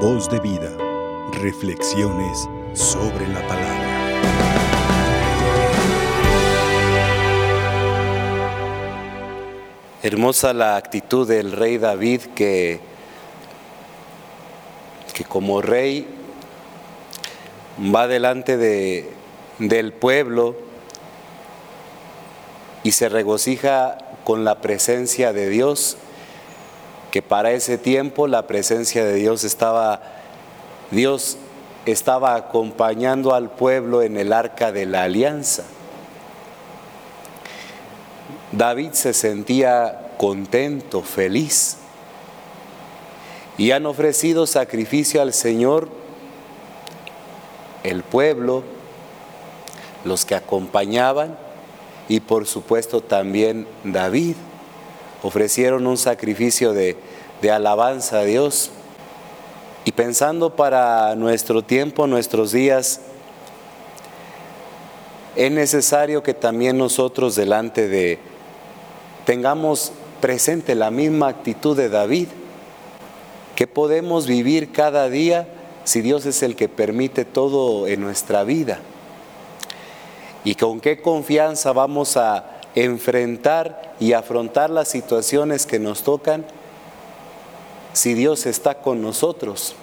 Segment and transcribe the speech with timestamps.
[0.00, 0.70] Voz de vida.
[1.40, 3.86] Reflexiones sobre la palabra.
[10.02, 12.78] Hermosa la actitud del rey David que,
[15.14, 16.06] que como rey
[17.78, 19.10] va delante de,
[19.58, 20.56] del pueblo
[22.82, 25.96] y se regocija con la presencia de Dios,
[27.10, 30.02] que para ese tiempo la presencia de Dios estaba,
[30.90, 31.38] Dios
[31.86, 35.64] estaba acompañando al pueblo en el arca de la alianza.
[38.52, 41.78] David se sentía contento, feliz,
[43.58, 45.88] y han ofrecido sacrificio al Señor
[47.82, 48.62] el pueblo,
[50.04, 51.36] los que acompañaban
[52.08, 54.36] y por supuesto también David.
[55.22, 56.96] Ofrecieron un sacrificio de,
[57.50, 58.70] alabanza a Dios.
[59.84, 63.00] Y pensando para nuestro tiempo, nuestros días,
[65.36, 68.18] es necesario que también nosotros delante de
[69.24, 72.28] tengamos presente la misma actitud de David,
[73.54, 75.46] que podemos vivir cada día
[75.84, 78.80] si Dios es el que permite todo en nuestra vida.
[80.42, 86.44] Y con qué confianza vamos a enfrentar y afrontar las situaciones que nos tocan
[87.94, 89.74] si Dios está con nosotros.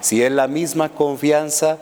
[0.00, 1.78] Si es la misma confianza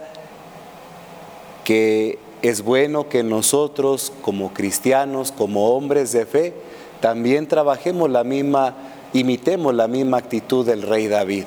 [1.62, 6.55] que es bueno que nosotros como cristianos, como hombres de fe,
[7.00, 8.75] también trabajemos la misma,
[9.12, 11.45] imitemos la misma actitud del rey David.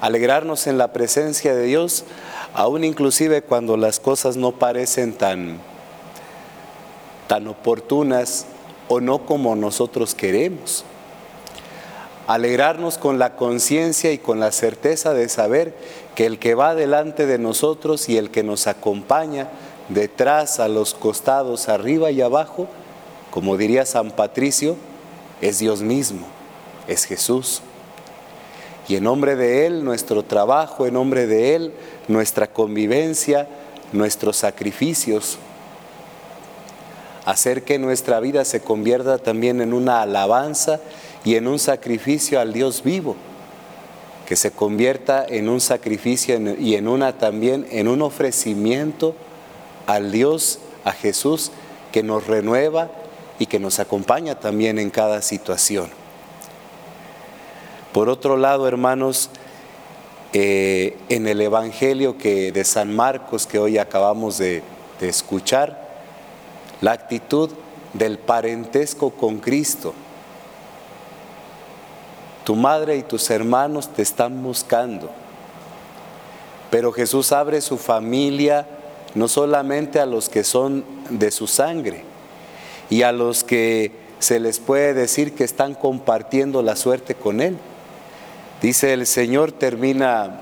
[0.00, 2.04] Alegrarnos en la presencia de Dios,
[2.54, 5.58] aún inclusive cuando las cosas no parecen tan,
[7.32, 8.44] tan oportunas
[8.88, 10.84] o no como nosotros queremos.
[12.26, 15.74] Alegrarnos con la conciencia y con la certeza de saber
[16.14, 19.48] que el que va delante de nosotros y el que nos acompaña
[19.88, 22.68] detrás, a los costados, arriba y abajo,
[23.30, 24.76] como diría San Patricio,
[25.40, 26.26] es Dios mismo,
[26.86, 27.62] es Jesús.
[28.88, 31.72] Y en nombre de Él, nuestro trabajo, en nombre de Él,
[32.08, 33.48] nuestra convivencia,
[33.90, 35.38] nuestros sacrificios,
[37.24, 40.80] hacer que nuestra vida se convierta también en una alabanza
[41.24, 43.16] y en un sacrificio al Dios vivo,
[44.26, 49.14] que se convierta en un sacrificio y en una también en un ofrecimiento
[49.86, 51.52] al Dios, a Jesús,
[51.92, 52.90] que nos renueva
[53.38, 55.90] y que nos acompaña también en cada situación.
[57.92, 59.28] Por otro lado, hermanos,
[60.32, 64.62] eh, en el Evangelio que de San Marcos que hoy acabamos de,
[64.98, 65.91] de escuchar,
[66.82, 67.48] la actitud
[67.94, 69.94] del parentesco con Cristo.
[72.44, 75.10] Tu madre y tus hermanos te están buscando,
[76.70, 78.66] pero Jesús abre su familia
[79.14, 82.04] no solamente a los que son de su sangre
[82.90, 87.58] y a los que se les puede decir que están compartiendo la suerte con Él.
[88.60, 90.40] Dice el Señor, termina,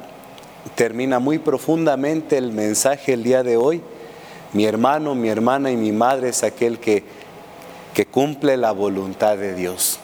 [0.74, 3.82] termina muy profundamente el mensaje el día de hoy.
[4.52, 7.04] Mi hermano, mi hermana y mi madre es aquel que,
[7.94, 9.98] que cumple la voluntad de Dios.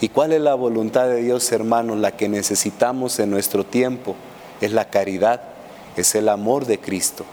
[0.00, 1.96] ¿Y cuál es la voluntad de Dios, hermano?
[1.96, 4.16] La que necesitamos en nuestro tiempo
[4.60, 5.40] es la caridad,
[5.96, 7.24] es el amor de Cristo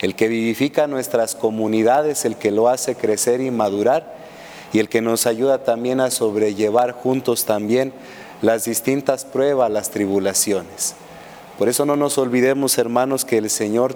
[0.00, 4.14] el que vivifica nuestras comunidades, el que lo hace crecer y madurar
[4.72, 7.92] y el que nos ayuda también a sobrellevar juntos también
[8.42, 10.94] las distintas pruebas, las tribulaciones.
[11.58, 13.94] Por eso no nos olvidemos, hermanos, que el Señor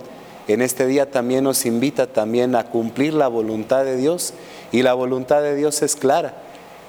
[0.49, 4.35] en este día también nos invita también a cumplir la voluntad de Dios
[4.73, 6.35] y la voluntad de Dios es clara,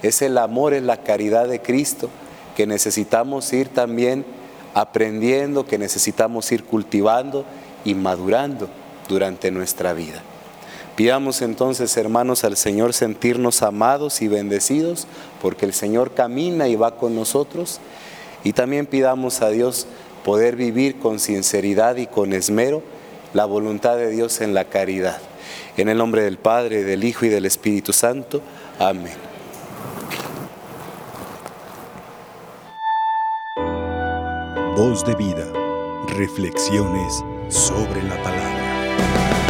[0.01, 2.09] es el amor, es la caridad de Cristo
[2.55, 4.25] que necesitamos ir también
[4.73, 7.45] aprendiendo, que necesitamos ir cultivando
[7.83, 8.69] y madurando
[9.07, 10.21] durante nuestra vida.
[10.95, 15.07] Pidamos entonces, hermanos, al Señor sentirnos amados y bendecidos,
[15.41, 17.79] porque el Señor camina y va con nosotros.
[18.43, 19.87] Y también pidamos a Dios
[20.23, 22.83] poder vivir con sinceridad y con esmero
[23.33, 25.19] la voluntad de Dios en la caridad.
[25.77, 28.41] En el nombre del Padre, del Hijo y del Espíritu Santo.
[28.79, 29.15] Amén.
[34.75, 35.45] Voz de vida.
[36.17, 39.40] Reflexiones sobre la palabra.